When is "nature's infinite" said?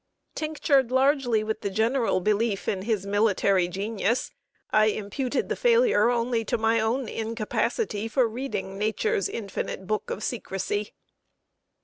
8.79-9.85